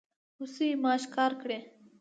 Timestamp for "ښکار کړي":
1.03-1.59